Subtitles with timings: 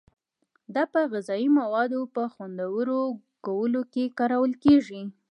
[0.75, 2.87] دا په غذایي موادو په خوندور
[3.45, 5.01] کولو کې کارول کیږي.